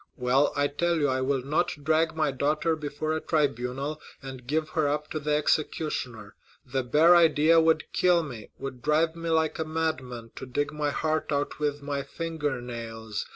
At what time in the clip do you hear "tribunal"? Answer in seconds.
3.21-4.01